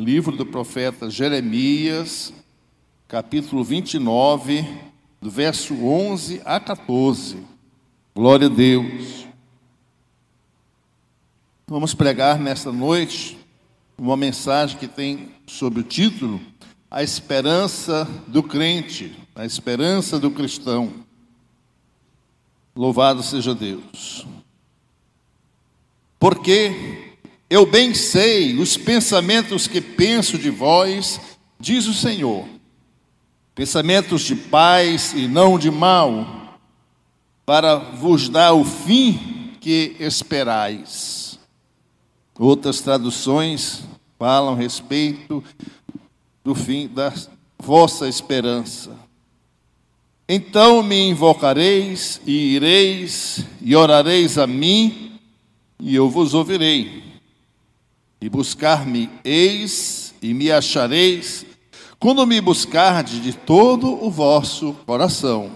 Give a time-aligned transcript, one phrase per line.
[0.00, 2.32] livro do profeta Jeremias,
[3.06, 4.66] capítulo 29,
[5.20, 7.36] do verso 11 a 14.
[8.14, 9.26] Glória a Deus.
[11.68, 13.38] Vamos pregar nesta noite
[13.98, 16.40] uma mensagem que tem sobre o título
[16.90, 20.90] A Esperança do Crente, a Esperança do Cristão.
[22.74, 24.26] Louvado seja Deus.
[26.18, 27.09] Porque
[27.50, 31.20] eu bem sei os pensamentos que penso de vós,
[31.58, 32.46] diz o Senhor,
[33.56, 36.60] pensamentos de paz e não de mal,
[37.44, 41.40] para vos dar o fim que esperais.
[42.38, 43.82] Outras traduções
[44.16, 45.42] falam a respeito
[46.44, 47.12] do fim da
[47.58, 48.96] vossa esperança.
[50.28, 55.18] Então me invocareis e ireis e orareis a mim,
[55.80, 57.09] e eu vos ouvirei.
[58.20, 61.46] E buscar-me eis e me achareis,
[61.98, 65.50] quando me buscardes de todo o vosso coração.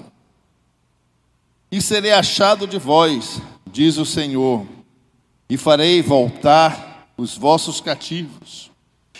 [1.70, 3.40] E serei achado de vós,
[3.70, 4.66] diz o Senhor,
[5.48, 8.70] e farei voltar os vossos cativos,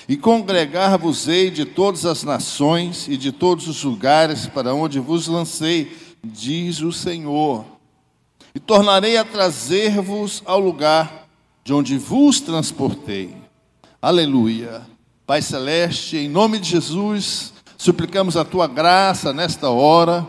[0.08, 5.96] e congregar-vos-ei de todas as nações e de todos os lugares para onde vos lancei,
[6.22, 7.64] diz o Senhor.
[8.54, 11.23] E tornarei a trazer-vos ao lugar
[11.64, 13.34] de onde vos transportei.
[14.00, 14.82] Aleluia.
[15.26, 20.26] Pai Celeste, em nome de Jesus, suplicamos a tua graça nesta hora,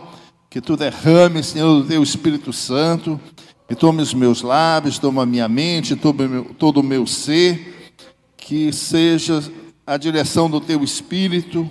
[0.48, 3.20] que tu derrame, Senhor, o teu Espírito Santo,
[3.68, 7.92] e tome os meus lábios, toma a minha mente, todo o meu ser,
[8.38, 9.44] que seja
[9.86, 11.68] a direção do teu Espírito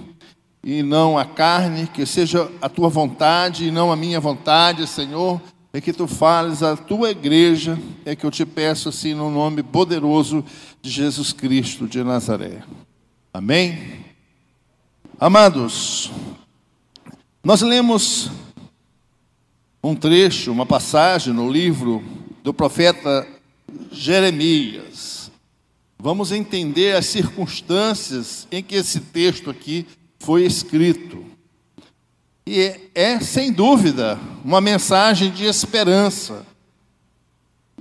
[0.63, 5.41] e não a carne, que seja a tua vontade e não a minha vontade, Senhor,
[5.75, 9.61] é que tu fales a tua igreja, é que eu te peço assim no nome
[9.61, 10.41] poderoso
[10.81, 12.63] de Jesus Cristo de Nazaré.
[13.33, 14.05] Amém?
[15.19, 16.09] Amados,
[17.43, 18.31] nós lemos
[19.83, 22.01] um trecho, uma passagem no livro
[22.41, 23.27] do profeta
[23.91, 25.29] Jeremias.
[25.99, 29.85] Vamos entender as circunstâncias em que esse texto aqui
[30.19, 31.34] foi escrito.
[32.47, 36.45] E é, é sem dúvida, uma mensagem de esperança.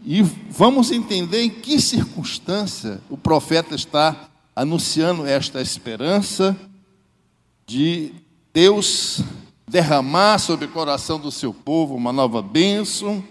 [0.03, 6.57] E vamos entender em que circunstância o profeta está anunciando esta esperança
[7.67, 8.13] de
[8.53, 9.23] Deus
[9.69, 13.25] derramar sobre o coração do seu povo uma nova bênção,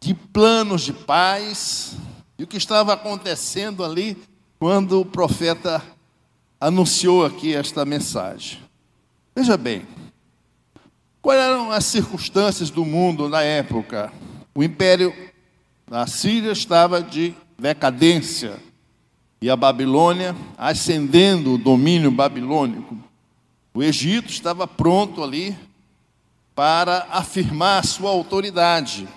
[0.00, 1.96] de planos de paz,
[2.38, 4.16] e o que estava acontecendo ali
[4.58, 5.82] quando o profeta
[6.60, 8.60] anunciou aqui esta mensagem.
[9.34, 9.86] Veja bem,
[11.22, 14.12] quais eram as circunstâncias do mundo na época?
[14.54, 15.14] O império
[15.88, 18.58] da Síria estava de decadência
[19.40, 22.98] e a Babilônia ascendendo o domínio babilônico.
[23.72, 25.56] O Egito estava pronto ali
[26.54, 29.08] para afirmar sua autoridade.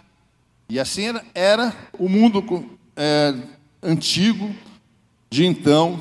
[0.69, 3.35] E assim era, era o mundo é,
[3.83, 4.55] antigo
[5.29, 5.99] de então,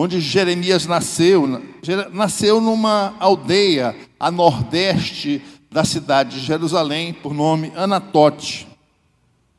[0.00, 1.60] onde Jeremias nasceu.
[2.12, 8.68] Nasceu numa aldeia a nordeste da cidade de Jerusalém, por nome Anatote.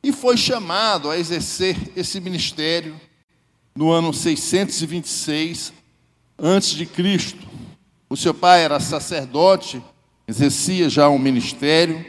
[0.02, 2.98] E foi chamado a exercer esse ministério
[3.76, 5.74] no ano 626
[6.38, 7.46] antes de Cristo.
[8.08, 9.82] O seu pai era sacerdote,
[10.26, 12.02] exercia já um ministério,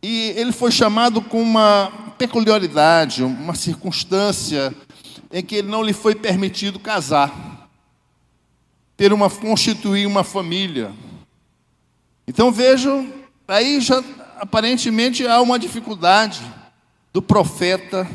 [0.00, 4.72] e ele foi chamado com uma peculiaridade, uma circunstância
[5.32, 7.68] em que ele não lhe foi permitido casar,
[8.96, 10.92] ter uma constituir uma família.
[12.28, 13.10] Então vejam,
[13.48, 14.04] aí já
[14.38, 16.42] aparentemente há uma dificuldade
[17.12, 18.06] do profeta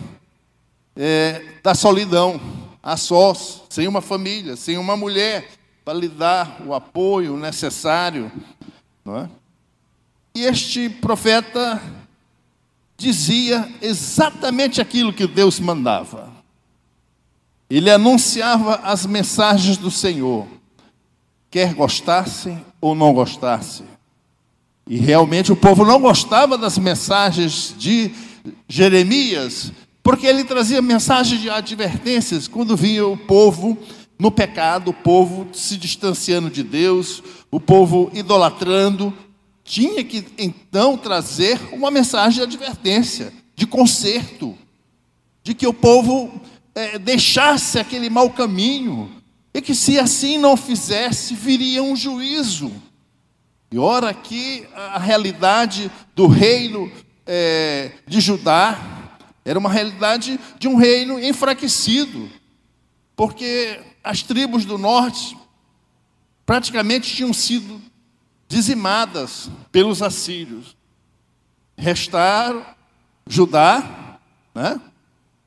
[0.95, 2.39] é, da solidão,
[2.81, 5.49] a sós, sem uma família, sem uma mulher
[5.83, 8.31] para lhe dar o apoio necessário.
[9.03, 9.29] Não é?
[10.35, 11.81] E este profeta
[12.97, 16.31] dizia exatamente aquilo que Deus mandava.
[17.69, 20.47] Ele anunciava as mensagens do Senhor,
[21.51, 23.85] quer gostassem ou não gostassem.
[24.87, 28.11] E realmente o povo não gostava das mensagens de
[28.69, 29.71] Jeremias,
[30.01, 33.77] porque ele trazia mensagens de advertências quando vinha o povo
[34.17, 37.21] no pecado, o povo se distanciando de Deus,
[37.51, 39.13] o povo idolatrando,
[39.63, 44.57] tinha que então trazer uma mensagem de advertência, de conserto,
[45.43, 46.31] de que o povo
[46.77, 49.11] é, deixasse aquele mau caminho,
[49.51, 52.71] e que se assim não fizesse, viria um juízo.
[53.71, 56.91] E ora aqui a realidade do reino
[57.25, 58.79] é, de Judá
[59.43, 62.29] era uma realidade de um reino enfraquecido.
[63.15, 65.35] porque as tribos do norte
[66.45, 67.81] praticamente tinham sido
[68.47, 70.77] dizimadas pelos assírios.
[71.75, 72.63] Restaram
[73.27, 74.19] Judá,
[74.53, 74.79] né?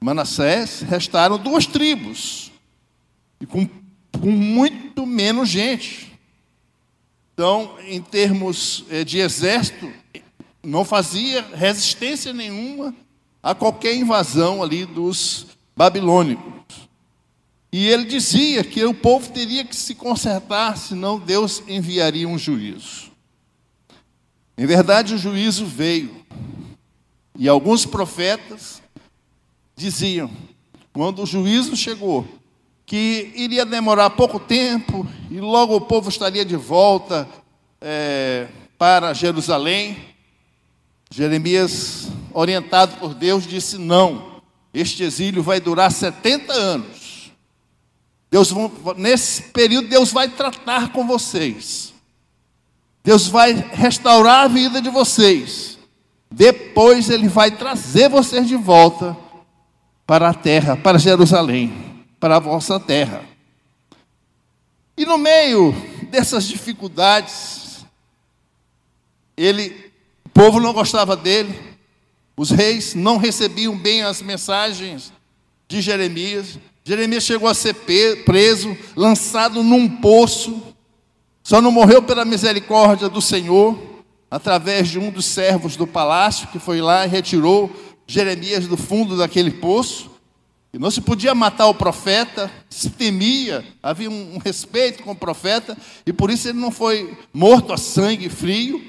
[0.02, 2.50] Manassés, restaram duas tribos,
[3.38, 3.68] e com,
[4.18, 6.18] com muito menos gente.
[7.34, 9.92] Então, em termos eh, de exército,
[10.62, 12.94] não fazia resistência nenhuma
[13.42, 16.88] a qualquer invasão ali dos babilônicos.
[17.72, 23.10] E ele dizia que o povo teria que se consertar, senão Deus enviaria um juízo.
[24.56, 26.24] Em verdade, o juízo veio.
[27.38, 28.82] E alguns profetas
[29.80, 30.30] diziam,
[30.92, 32.28] quando o juízo chegou,
[32.84, 37.26] que iria demorar pouco tempo e logo o povo estaria de volta
[37.80, 39.96] é, para Jerusalém.
[41.10, 44.42] Jeremias, orientado por Deus, disse: Não,
[44.74, 47.32] este exílio vai durar 70 anos.
[48.30, 48.52] Deus,
[48.96, 51.94] nesse período, Deus vai tratar com vocês.
[53.02, 55.78] Deus vai restaurar a vida de vocês.
[56.30, 59.16] Depois Ele vai trazer vocês de volta
[60.10, 61.72] para a terra, para Jerusalém,
[62.18, 63.22] para a vossa terra.
[64.96, 65.72] E no meio
[66.10, 67.86] dessas dificuldades,
[69.36, 69.92] ele,
[70.26, 71.56] o povo não gostava dele,
[72.36, 75.12] os reis não recebiam bem as mensagens
[75.68, 76.58] de Jeremias.
[76.82, 77.74] Jeremias chegou a ser
[78.24, 80.60] preso, lançado num poço,
[81.40, 83.78] só não morreu pela misericórdia do Senhor,
[84.28, 87.70] através de um dos servos do palácio que foi lá e retirou
[88.10, 90.10] Jeremias do fundo daquele poço.
[90.72, 95.76] E não se podia matar o profeta, se temia, havia um, respeito com o profeta,
[96.04, 98.84] e por isso ele não foi morto a sangue frio,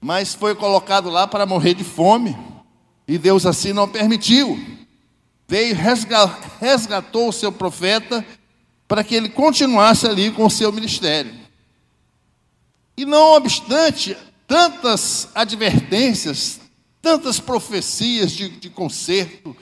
[0.00, 2.36] mas foi colocado lá para morrer de fome.
[3.08, 4.58] E Deus assim não permitiu.
[5.48, 5.76] Veio,
[6.60, 8.24] resgatou o seu profeta
[8.86, 11.32] para que ele continuasse ali com o seu ministério.
[12.96, 14.16] E não obstante
[14.46, 16.60] tantas advertências,
[17.02, 19.56] tantas profecias de, de conserto,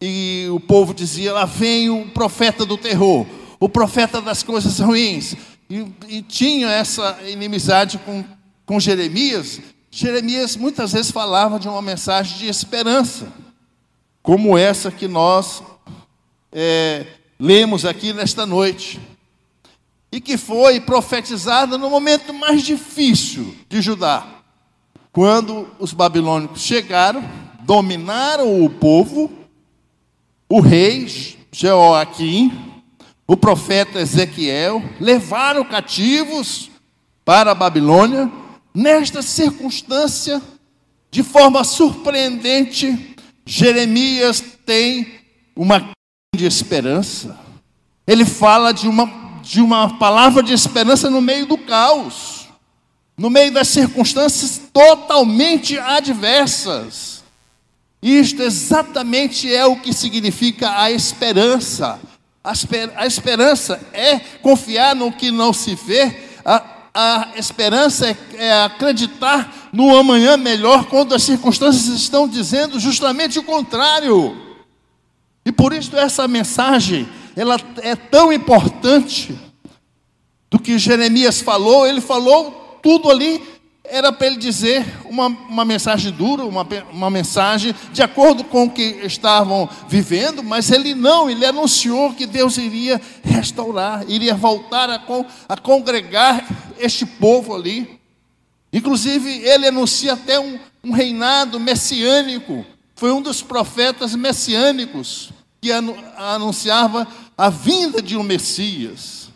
[0.00, 3.26] e o povo dizia: lá vem o profeta do terror,
[3.58, 5.34] o profeta das coisas ruins.
[5.70, 8.24] E, e tinha essa inimizade com,
[8.66, 9.60] com Jeremias.
[9.90, 13.32] Jeremias muitas vezes falava de uma mensagem de esperança,
[14.22, 15.62] como essa que nós
[16.52, 17.06] é,
[17.38, 19.00] lemos aqui nesta noite
[20.10, 24.33] e que foi profetizada no momento mais difícil de Judá,
[25.14, 27.24] quando os babilônicos chegaram,
[27.60, 29.30] dominaram o povo,
[30.48, 32.52] o rei Jeoaquim,
[33.24, 36.68] o profeta Ezequiel, levaram cativos
[37.24, 38.28] para a Babilônia.
[38.74, 40.42] Nesta circunstância,
[41.12, 43.14] de forma surpreendente,
[43.46, 45.20] Jeremias tem
[45.54, 47.38] uma grande esperança.
[48.04, 52.33] Ele fala de uma de uma palavra de esperança no meio do caos,
[53.16, 57.22] no meio das circunstâncias totalmente adversas.
[58.02, 61.98] Isto exatamente é o que significa a esperança.
[62.42, 66.62] A, esper a esperança é confiar no que não se vê, a,
[66.92, 73.42] a esperança é, é acreditar no amanhã melhor quando as circunstâncias estão dizendo justamente o
[73.42, 74.36] contrário.
[75.46, 79.34] E por isso essa mensagem ela é tão importante
[80.50, 83.42] do que Jeremias falou, ele falou tudo ali,
[83.82, 88.70] era para ele dizer uma, uma mensagem dura, uma, uma mensagem de acordo com o
[88.70, 95.02] que estavam vivendo, mas ele não, ele anunciou que Deus iria restaurar, iria voltar a,
[95.48, 96.46] a congregar
[96.78, 97.98] este povo ali.
[98.70, 105.72] Inclusive, ele anuncia até um, um reinado messiânico, foi um dos profetas messiânicos que
[106.18, 109.30] anunciava a vinda de um Messias,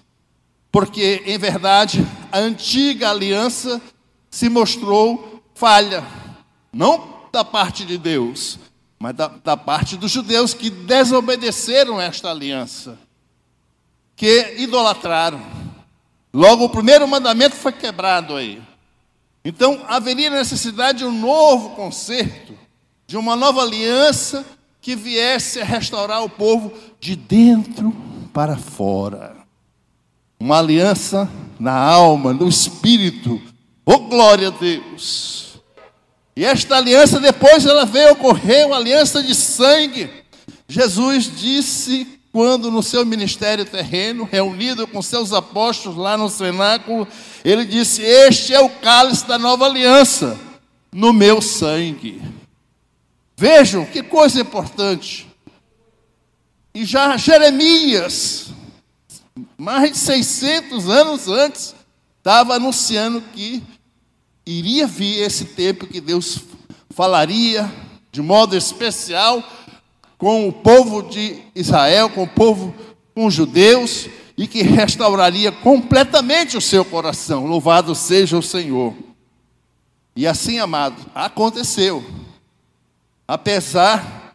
[0.70, 3.80] porque em verdade a antiga aliança
[4.30, 6.04] se mostrou falha,
[6.72, 8.58] não da parte de Deus,
[8.98, 12.98] mas da, da parte dos judeus que desobedeceram esta aliança,
[14.16, 15.40] que idolatraram.
[16.32, 18.62] Logo, o primeiro mandamento foi quebrado aí.
[19.44, 22.52] Então, haveria necessidade de um novo conserto,
[23.06, 24.44] de uma nova aliança
[24.80, 27.94] que viesse a restaurar o povo de dentro
[28.32, 29.37] para fora.
[30.40, 31.28] Uma aliança
[31.58, 33.40] na alma, no espírito.
[33.84, 35.60] Oh, glória a Deus!
[36.36, 40.08] E esta aliança depois ela veio ocorrer, uma aliança de sangue.
[40.68, 47.08] Jesus disse quando no seu ministério terreno, reunido com seus apóstolos lá no cenáculo,
[47.44, 50.38] ele disse: Este é o cálice da nova aliança,
[50.92, 52.22] no meu sangue.
[53.36, 55.26] Vejam que coisa importante.
[56.74, 58.52] E já Jeremias,
[59.56, 61.74] mais de 600 anos antes,
[62.18, 63.62] estava anunciando que
[64.46, 66.40] iria vir esse tempo que Deus
[66.90, 67.70] falaria
[68.10, 69.42] de modo especial
[70.16, 72.74] com o povo de Israel, com o povo,
[73.14, 77.46] com os judeus, e que restauraria completamente o seu coração.
[77.46, 78.94] Louvado seja o Senhor.
[80.14, 82.04] E assim, amado, aconteceu.
[83.26, 84.34] Apesar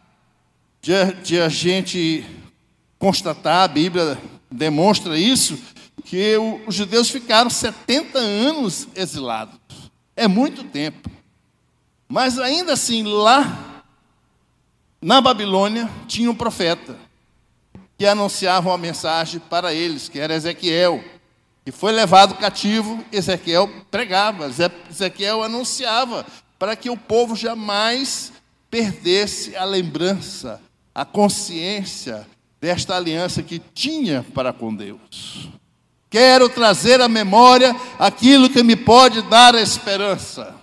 [0.80, 0.92] de,
[1.22, 2.24] de a gente
[2.98, 4.18] constatar, a Bíblia
[4.56, 5.58] demonstra isso,
[6.04, 9.58] que os judeus ficaram 70 anos exilados.
[10.16, 11.10] É muito tempo.
[12.08, 13.82] Mas ainda assim, lá
[15.00, 16.96] na Babilônia, tinha um profeta
[17.98, 21.02] que anunciava uma mensagem para eles, que era Ezequiel
[21.64, 24.50] que foi levado cativo, Ezequiel pregava,
[24.90, 26.26] Ezequiel anunciava,
[26.58, 28.32] para que o povo jamais
[28.70, 30.60] perdesse a lembrança,
[30.94, 32.26] a consciência
[32.64, 35.50] desta aliança que tinha para com Deus.
[36.08, 40.54] Quero trazer à memória aquilo que me pode dar esperança.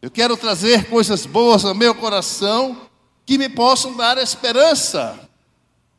[0.00, 2.76] Eu quero trazer coisas boas ao meu coração
[3.24, 5.16] que me possam dar esperança.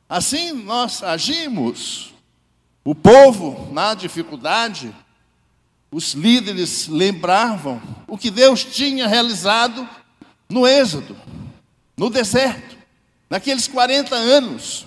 [0.09, 2.13] Assim nós agimos.
[2.83, 4.93] O povo, na dificuldade,
[5.89, 9.87] os líderes lembravam o que Deus tinha realizado
[10.49, 11.15] no Êxodo,
[11.95, 12.75] no deserto,
[13.29, 14.85] naqueles 40 anos,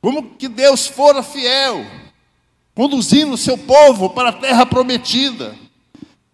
[0.00, 1.84] como que Deus fora fiel,
[2.74, 5.54] conduzindo o seu povo para a terra prometida.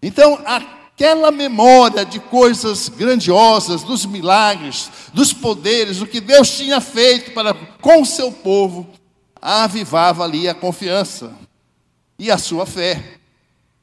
[0.01, 7.31] Então, aquela memória de coisas grandiosas, dos milagres, dos poderes, o que Deus tinha feito
[7.31, 8.87] para com o seu povo,
[9.41, 11.33] avivava ali a confiança
[12.17, 13.19] e a sua fé.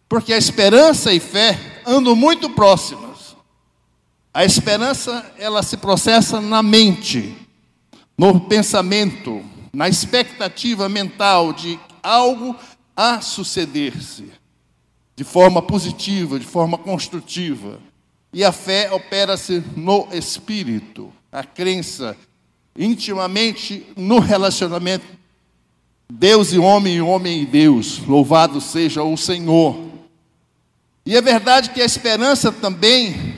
[0.08, 3.36] Porque a esperança e fé andam muito próximas.
[4.32, 7.36] A esperança, ela se processa na mente,
[8.16, 12.56] no pensamento, na expectativa mental de algo
[12.96, 14.30] a suceder-se,
[15.16, 17.80] de forma positiva, de forma construtiva.
[18.32, 22.16] E a fé opera-se no espírito, a crença
[22.76, 25.04] intimamente no relacionamento
[26.14, 29.90] Deus e homem, homem e Deus, louvado seja o Senhor.
[31.06, 33.34] E é verdade que a esperança também,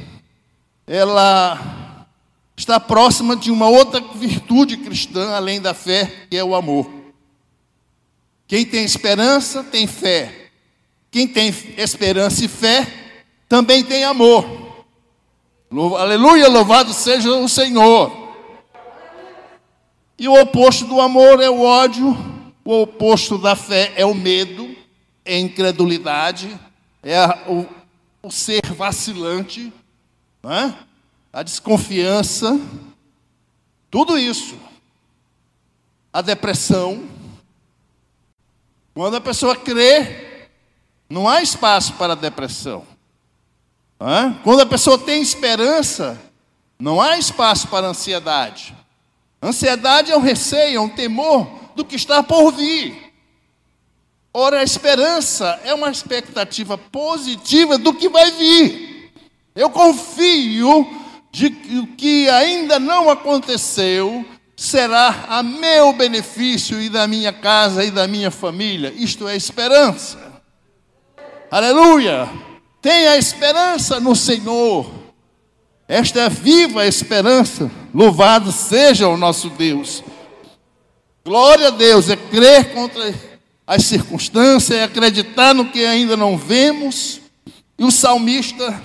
[0.85, 1.74] ela
[2.57, 6.91] está próxima de uma outra virtude cristã, além da fé, que é o amor.
[8.47, 10.51] Quem tem esperança, tem fé.
[11.11, 12.87] Quem tem esperança e fé,
[13.49, 14.45] também tem amor.
[15.99, 18.13] Aleluia, louvado seja o Senhor.
[20.19, 22.35] E o oposto do amor é o ódio
[22.65, 24.75] o oposto da fé é o medo,
[25.25, 26.59] é a incredulidade,
[27.03, 27.69] é a, o,
[28.23, 29.71] o, ser vacilante,
[30.45, 30.73] é?
[31.35, 32.61] A desconfiança,
[33.91, 34.57] tudo isso.
[36.13, 37.03] A depressão.
[38.95, 40.49] Quando a pessoa crê,
[41.11, 42.87] não há espaço para depressão.
[43.99, 44.33] É?
[44.45, 46.21] Quando a pessoa tem esperança,
[46.79, 48.73] não há espaço para ansiedade.
[49.43, 53.13] Ansiedade é um receio, é um temor do que está por vir.
[54.33, 59.13] Ora, a esperança é uma expectativa positiva do que vai vir.
[59.57, 61.04] Eu confio
[61.35, 64.25] de que o que ainda não aconteceu
[64.57, 68.95] será a meu benefício e da minha casa e da minha família.
[68.97, 70.17] Isto é esperança.
[71.51, 72.31] Aleluia!
[72.81, 74.89] Tenha esperança no Senhor.
[75.89, 77.69] Esta é viva esperança.
[77.93, 80.05] Louvado seja o nosso Deus.
[81.25, 83.13] Glória a Deus é crer contra
[83.67, 87.21] as circunstâncias, é acreditar no que ainda não vemos.
[87.77, 88.81] E o salmista,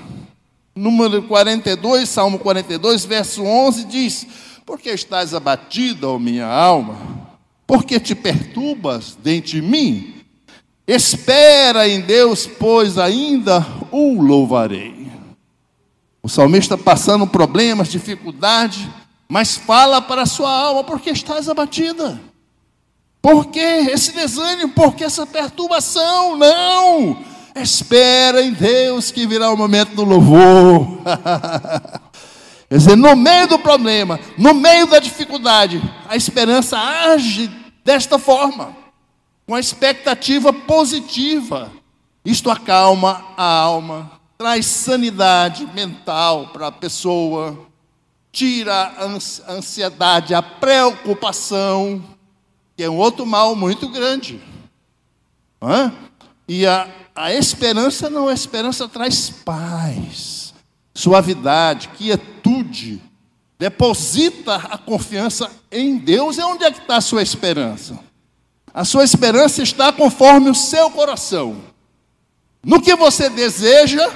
[0.75, 4.27] número 42, Salmo 42, verso 11, diz:
[4.65, 6.97] Por que estás abatida, ó minha alma?
[7.65, 10.15] Por que te perturbas dentro de mim?
[10.87, 15.07] Espera em Deus, pois ainda o louvarei.
[16.23, 18.89] O salmista passando problemas, dificuldade,
[19.27, 22.19] mas fala para a sua alma: Por que estás abatida?
[23.21, 24.73] Por que esse desânimo?
[24.73, 26.37] Por que essa perturbação?
[26.37, 27.23] Não!
[27.61, 30.99] Espera em Deus que virá o momento do louvor.
[32.69, 37.49] Quer dizer, no meio do problema, no meio da dificuldade, a esperança age
[37.83, 38.75] desta forma,
[39.47, 41.71] com a expectativa positiva.
[42.23, 47.57] Isto acalma a alma, traz sanidade mental para a pessoa,
[48.31, 52.03] tira a ansiedade, a preocupação
[52.79, 54.39] que é um outro mal muito grande.
[55.61, 55.91] Hã?
[56.49, 60.51] E a, a esperança não, a esperança traz paz,
[60.95, 62.99] suavidade, quietude.
[63.59, 67.99] deposita a confiança em Deus, e onde é que está a sua esperança?
[68.73, 71.61] A sua esperança está conforme o seu coração.
[72.63, 74.09] No que você deseja,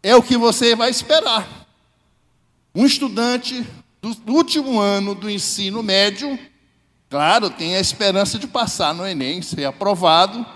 [0.00, 1.66] é o que você vai esperar.
[2.72, 3.66] Um estudante
[4.00, 6.38] do último ano do ensino médio,
[7.08, 10.46] claro, tem a esperança de passar no Enem, ser aprovado,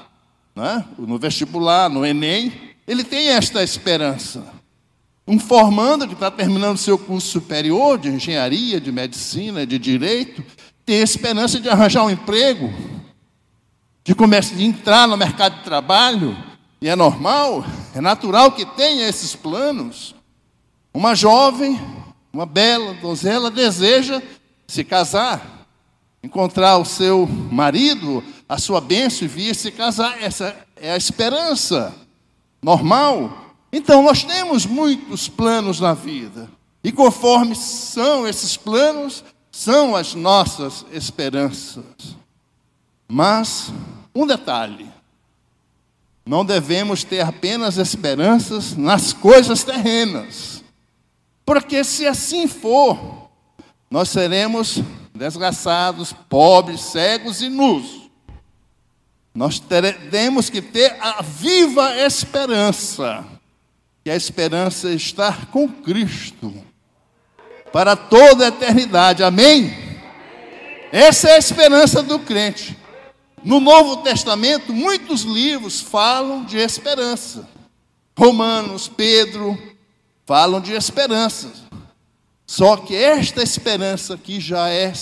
[0.54, 0.84] né?
[0.98, 2.52] no vestibular, no Enem,
[2.86, 4.44] ele tem esta esperança.
[5.26, 10.44] Um formando que está terminando seu curso superior de engenharia, de medicina, de direito,
[10.84, 12.70] tem esperança de arranjar um emprego,
[14.04, 16.36] de começar de entrar no mercado de trabalho,
[16.80, 20.14] e é normal, é natural que tenha esses planos.
[20.92, 21.80] Uma jovem,
[22.30, 24.20] uma bela donzela deseja
[24.68, 25.66] se casar,
[26.22, 30.22] encontrar o seu marido, a sua bênção e vir se casar.
[30.22, 31.94] Essa é a esperança
[32.62, 33.54] normal.
[33.72, 36.48] Então, nós temos muitos planos na vida.
[36.82, 41.84] E conforme são esses planos, são as nossas esperanças.
[43.08, 43.72] Mas,
[44.14, 44.88] um detalhe:
[46.26, 50.62] não devemos ter apenas esperanças nas coisas terrenas.
[51.44, 53.28] Porque se assim for,
[53.90, 54.82] nós seremos
[55.14, 58.03] desgraçados, pobres, cegos e nus.
[59.34, 63.26] Nós teremos que ter a viva esperança
[64.04, 66.52] que a esperança é estar com Cristo
[67.72, 69.24] para toda a eternidade.
[69.24, 69.74] Amém?
[70.92, 72.76] Essa é a esperança do crente.
[73.42, 77.48] No Novo Testamento, muitos livros falam de esperança.
[78.16, 79.58] Romanos, Pedro,
[80.26, 81.50] falam de esperança.
[82.46, 84.92] Só que esta esperança aqui já é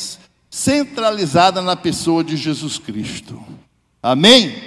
[0.49, 3.45] centralizada na pessoa de Jesus Cristo.
[4.03, 4.61] Amém?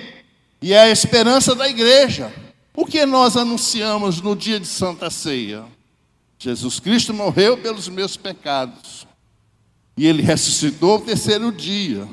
[0.61, 2.33] E é a esperança da igreja.
[2.73, 5.65] O que nós anunciamos no dia de Santa Ceia?
[6.39, 9.05] Jesus Cristo morreu pelos meus pecados.
[9.97, 12.07] E ele ressuscitou no terceiro dia.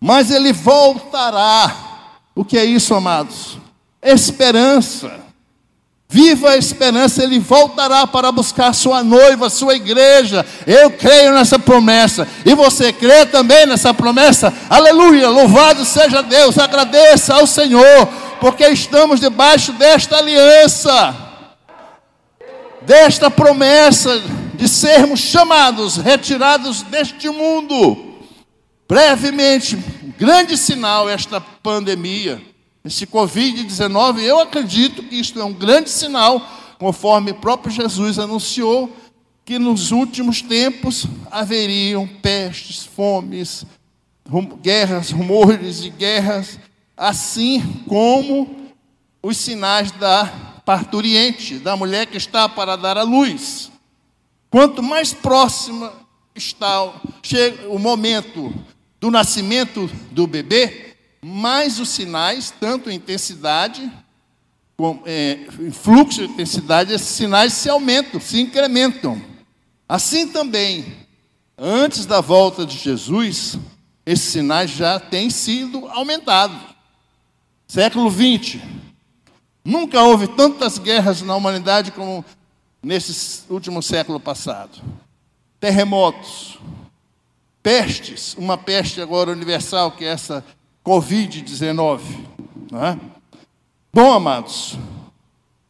[0.00, 2.18] Mas ele voltará.
[2.34, 3.58] O que é isso, amados?
[4.02, 5.29] Esperança.
[6.12, 10.44] Viva a esperança, ele voltará para buscar sua noiva, sua igreja.
[10.66, 12.26] Eu creio nessa promessa.
[12.44, 14.52] E você crê também nessa promessa?
[14.68, 15.28] Aleluia!
[15.28, 16.58] Louvado seja Deus.
[16.58, 18.08] Agradeça ao Senhor
[18.40, 21.14] porque estamos debaixo desta aliança,
[22.82, 24.20] desta promessa
[24.54, 28.16] de sermos chamados, retirados deste mundo.
[28.88, 29.76] Brevemente,
[30.18, 32.42] grande sinal esta pandemia,
[32.84, 36.40] este Covid-19, eu acredito que isto é um grande sinal,
[36.78, 38.90] conforme o próprio Jesus anunciou,
[39.44, 43.66] que nos últimos tempos haveriam pestes, fomes,
[44.62, 46.58] guerras, rumores de guerras,
[46.96, 48.72] assim como
[49.22, 50.26] os sinais da
[50.64, 53.70] parturiente, da mulher que está para dar à luz.
[54.48, 55.92] Quanto mais próxima
[56.34, 56.82] está
[57.68, 58.54] o momento
[59.00, 60.89] do nascimento do bebê,
[61.22, 63.90] mais os sinais, tanto em intensidade,
[65.04, 69.20] é, fluxo de intensidade, esses sinais se aumentam, se incrementam.
[69.88, 70.96] Assim também,
[71.58, 73.58] antes da volta de Jesus,
[74.06, 76.58] esses sinais já têm sido aumentados.
[77.68, 78.62] Século 20.
[79.64, 82.24] Nunca houve tantas guerras na humanidade como
[82.82, 84.80] nesse último século passado.
[85.60, 86.58] Terremotos,
[87.62, 90.42] pestes, uma peste agora universal, que é essa
[90.84, 92.00] Covid-19.
[92.72, 92.98] É?
[93.92, 94.78] Bom, amados,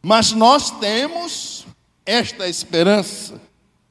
[0.01, 1.65] mas nós temos
[2.05, 3.41] esta esperança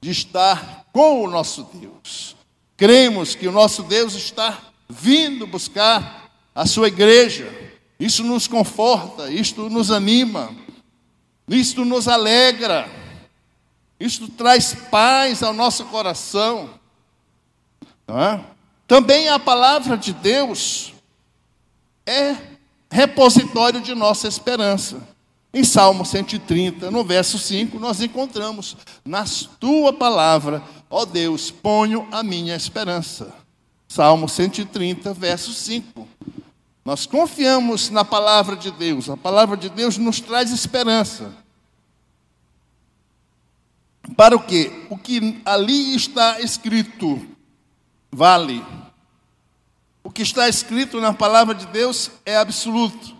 [0.00, 2.36] de estar com o nosso Deus.
[2.76, 9.68] Cremos que o nosso Deus está vindo buscar a sua igreja isso nos conforta, isto
[9.68, 10.56] nos anima,
[11.46, 12.88] isto nos alegra,
[14.00, 16.70] isto traz paz ao nosso coração.
[18.08, 18.40] É?
[18.88, 20.94] Também a palavra de Deus
[22.06, 22.36] é
[22.90, 25.00] repositório de nossa esperança.
[25.52, 29.24] Em Salmo 130, no verso 5, nós encontramos: Na
[29.58, 33.34] tua palavra, ó Deus, ponho a minha esperança.
[33.88, 36.06] Salmo 130, verso 5.
[36.84, 41.32] Nós confiamos na palavra de Deus, a palavra de Deus nos traz esperança.
[44.16, 44.86] Para o quê?
[44.88, 47.20] O que ali está escrito
[48.10, 48.64] vale.
[50.10, 53.14] O que está escrito na palavra de Deus é absoluto.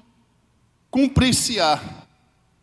[0.91, 1.79] Cumprir-se-á.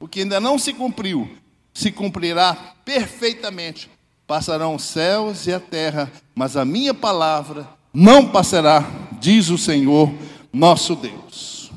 [0.01, 1.33] O que ainda não se cumpriu,
[1.73, 3.89] se cumprirá perfeitamente.
[4.27, 8.83] Passarão os céus e a terra, mas a minha palavra não passará,
[9.17, 10.13] diz o Senhor
[10.51, 11.71] nosso Deus.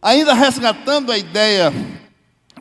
[0.00, 1.70] Ainda resgatando a ideia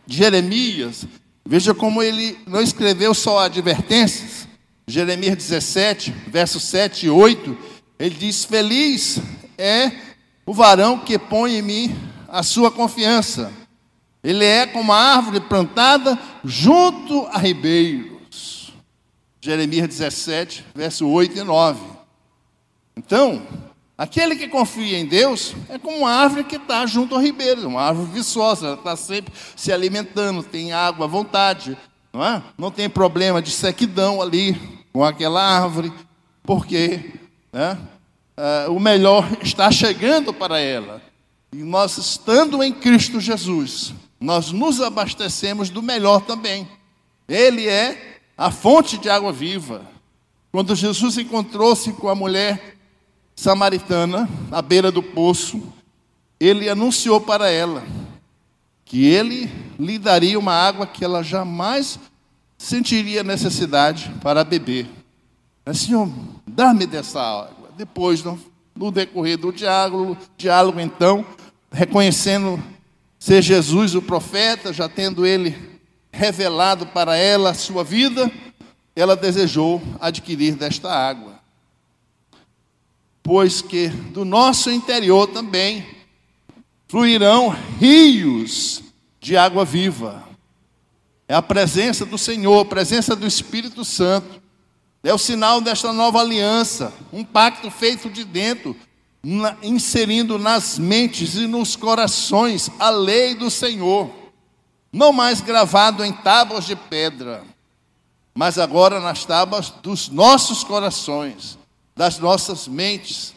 [0.05, 1.07] de Jeremias,
[1.45, 4.47] Veja como ele não escreveu só advertências.
[4.85, 7.57] Jeremias 17, versos 7 e 8,
[7.99, 9.19] ele diz: Feliz
[9.57, 9.91] é
[10.45, 11.95] o varão que põe em mim
[12.27, 13.51] a sua confiança.
[14.23, 18.73] Ele é como a árvore plantada junto a ribeiros.
[19.41, 21.79] Jeremias 17, verso 8 e 9.
[22.95, 23.45] Então,
[23.97, 27.81] aquele que confia em Deus é como uma árvore que está junto ao ribeiro, uma
[27.81, 31.77] árvore viçosa, ela está sempre se alimentando, tem água à vontade,
[32.13, 32.41] não é?
[32.57, 34.57] Não tem problema de sequidão ali
[34.93, 35.91] com aquela árvore,
[36.43, 37.11] porque
[37.53, 37.77] né,
[38.35, 41.01] uh, o melhor está chegando para ela.
[41.51, 46.67] E nós, estando em Cristo Jesus, nós nos abastecemos do melhor também.
[47.27, 49.85] Ele é a fonte de água viva.
[50.51, 52.77] Quando Jesus encontrou-se com a mulher
[53.35, 55.61] samaritana à beira do poço,
[56.39, 57.83] ele anunciou para ela
[58.85, 61.99] que ele lhe daria uma água que ela jamais
[62.57, 64.87] sentiria necessidade para beber.
[65.65, 66.09] Mas, Senhor,
[66.53, 67.69] dá-me dessa água.
[67.75, 68.39] Depois, no,
[68.75, 71.25] no decorrer do diálogo, diálogo, então,
[71.71, 72.61] reconhecendo
[73.17, 75.55] ser Jesus o profeta, já tendo ele
[76.11, 78.31] revelado para ela a sua vida,
[78.95, 81.39] ela desejou adquirir desta água.
[83.23, 85.87] Pois que do nosso interior também
[86.87, 88.83] fluirão rios
[89.19, 90.23] de água viva.
[91.27, 94.42] É a presença do Senhor, a presença do Espírito Santo.
[95.03, 98.73] É o sinal desta nova aliança, um pacto feito de dentro,
[99.21, 104.09] na, inserindo nas mentes e nos corações a lei do Senhor,
[104.93, 107.43] não mais gravado em tábuas de pedra,
[108.33, 111.57] mas agora nas tábuas dos nossos corações,
[111.93, 113.35] das nossas mentes.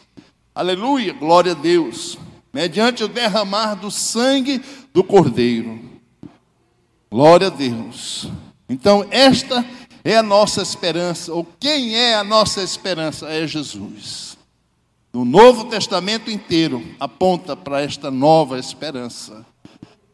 [0.55, 2.17] Aleluia, glória a Deus.
[2.53, 5.79] Mediante o derramar do sangue do Cordeiro.
[7.11, 8.29] Glória a Deus.
[8.69, 9.63] Então, esta
[10.07, 13.27] é a nossa esperança, ou quem é a nossa esperança?
[13.27, 14.37] É Jesus.
[15.13, 19.45] No Novo Testamento inteiro aponta para esta nova esperança.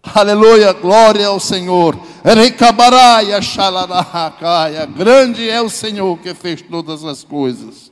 [0.02, 1.96] Aleluia, glória ao Senhor.
[4.96, 7.92] Grande é o Senhor que fez todas as coisas.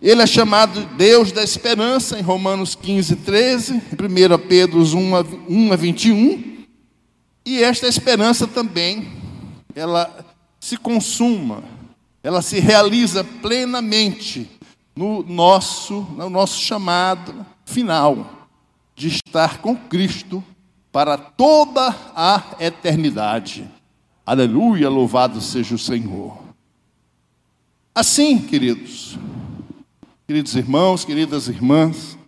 [0.00, 5.24] Ele é chamado Deus da esperança em Romanos 15, 13, em 1 Pedro 1 a,
[5.46, 6.64] 1 a 21.
[7.44, 9.12] E esta esperança também,
[9.74, 10.25] ela
[10.66, 11.62] se consuma,
[12.24, 14.50] ela se realiza plenamente
[14.96, 18.48] no nosso, no nosso chamado final
[18.92, 20.42] de estar com Cristo
[20.90, 23.70] para toda a eternidade.
[24.26, 26.36] Aleluia, louvado seja o Senhor.
[27.94, 29.16] Assim, queridos,
[30.26, 32.18] queridos irmãos, queridas irmãs,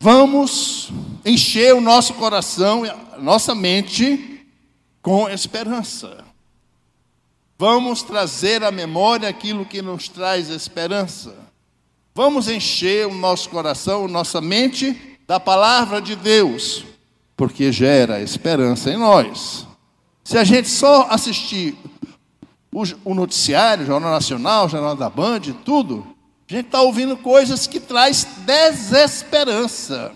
[0.00, 0.90] vamos
[1.24, 2.82] encher o nosso coração,
[3.20, 4.44] nossa mente
[5.00, 6.33] com esperança.
[7.58, 11.34] Vamos trazer à memória aquilo que nos traz esperança.
[12.14, 16.84] Vamos encher o nosso coração, nossa mente da palavra de Deus,
[17.36, 19.66] porque gera esperança em nós.
[20.22, 21.76] Se a gente só assistir
[23.04, 26.06] o noticiário, o Jornal Nacional, o Jornal da Band, tudo,
[26.48, 30.12] a gente está ouvindo coisas que traz desesperança.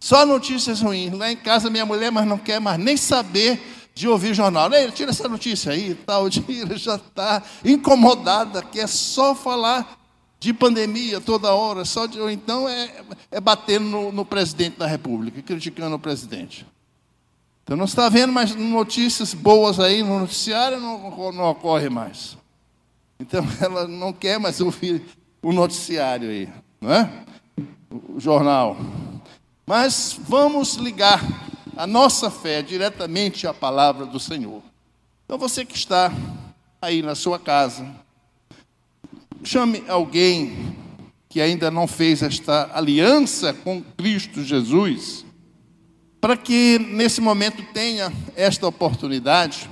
[0.00, 1.12] Só notícias ruins.
[1.12, 3.60] Lá em casa minha mulher mas não quer mais nem saber
[3.96, 4.70] de ouvir jornal.
[4.74, 9.98] Ei, tira essa notícia aí, tal, tira, já está incomodada, quer só falar
[10.38, 12.90] de pandemia toda hora, só de, ou então é,
[13.30, 16.66] é batendo no, no presidente da República, criticando o presidente.
[17.64, 22.36] Então não está vendo mais notícias boas aí no noticiário, não, não ocorre mais.
[23.18, 25.02] Então ela não quer mais ouvir
[25.40, 26.50] o noticiário aí,
[26.82, 27.10] não é?
[28.10, 28.76] O jornal.
[29.66, 31.24] Mas vamos ligar
[31.76, 34.62] a nossa fé diretamente à palavra do Senhor.
[35.24, 36.10] Então você que está
[36.80, 37.86] aí na sua casa,
[39.44, 40.74] chame alguém
[41.28, 45.26] que ainda não fez esta aliança com Cristo Jesus,
[46.18, 49.68] para que nesse momento tenha esta oportunidade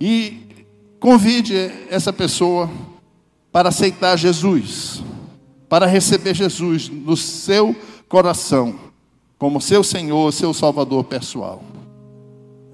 [0.00, 0.64] e
[0.98, 2.70] convide essa pessoa
[3.52, 5.02] para aceitar Jesus,
[5.68, 7.76] para receber Jesus no seu
[8.08, 8.87] coração
[9.38, 11.62] como seu Senhor, seu Salvador pessoal.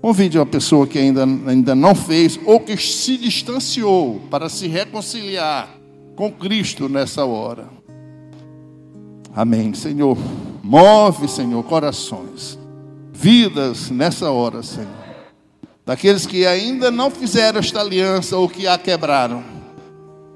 [0.00, 5.68] Convide uma pessoa que ainda, ainda não fez ou que se distanciou para se reconciliar
[6.16, 7.68] com Cristo nessa hora.
[9.34, 10.16] Amém, Senhor.
[10.62, 12.58] Move, Senhor, corações,
[13.12, 15.04] vidas nessa hora, Senhor.
[15.84, 19.44] Daqueles que ainda não fizeram esta aliança ou que a quebraram,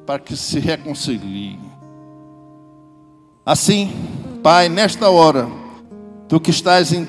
[0.04, 1.58] para que se reconciliem.
[3.46, 3.90] Assim,
[4.42, 5.48] Pai, nesta hora,
[6.28, 7.08] Tu que estás em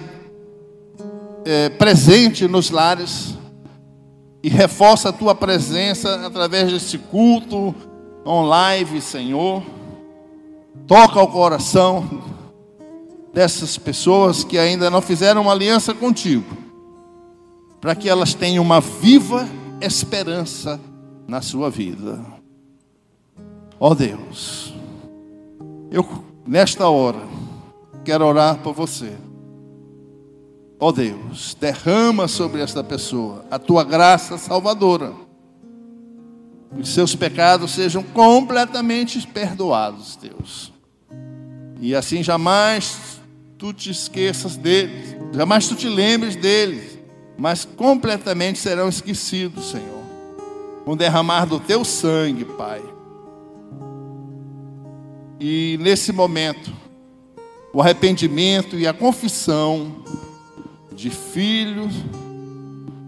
[1.43, 3.35] é, presente nos lares
[4.41, 7.75] e reforça a tua presença através desse culto
[8.25, 9.61] online, Senhor.
[10.87, 12.07] Toca o coração
[13.33, 16.57] dessas pessoas que ainda não fizeram uma aliança contigo,
[17.81, 19.47] para que elas tenham uma viva
[19.81, 20.79] esperança
[21.27, 22.23] na sua vida.
[23.79, 24.73] Ó oh Deus,
[25.91, 26.07] eu
[26.47, 27.21] nesta hora
[28.09, 29.13] quero orar por você.
[30.79, 35.13] Ó oh Deus, derrama sobre esta pessoa a tua graça salvadora.
[36.75, 40.73] Os seus pecados sejam completamente perdoados, Deus.
[41.79, 43.21] E assim jamais
[43.59, 46.97] tu te esqueças deles, jamais tu te lembres deles,
[47.37, 50.03] mas completamente serão esquecidos, Senhor,
[50.83, 52.81] com derramar do teu sangue, Pai.
[55.39, 56.88] E nesse momento,
[57.73, 59.95] o arrependimento e a confissão
[60.91, 61.93] de filhos,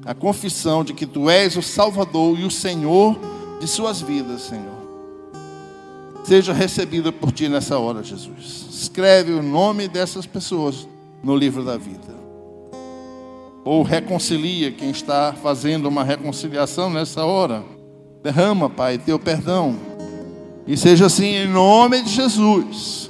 [0.05, 3.19] a confissão de que tu és o Salvador e o Senhor
[3.59, 4.81] de suas vidas, Senhor.
[6.23, 8.67] Seja recebida por ti nessa hora, Jesus.
[8.71, 10.87] Escreve o nome dessas pessoas
[11.23, 12.21] no livro da vida.
[13.63, 17.63] Ou reconcilia quem está fazendo uma reconciliação nessa hora.
[18.23, 19.75] Derrama, Pai, teu perdão.
[20.67, 23.09] E seja assim em nome de Jesus.